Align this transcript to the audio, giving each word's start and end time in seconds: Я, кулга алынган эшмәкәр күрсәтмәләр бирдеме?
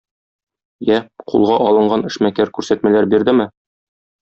Я, 0.89 0.97
кулга 1.33 1.59
алынган 1.67 2.05
эшмәкәр 2.11 2.53
күрсәтмәләр 2.59 3.09
бирдеме? 3.15 3.49